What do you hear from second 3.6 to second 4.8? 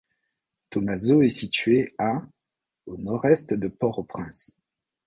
Port-au-Prince.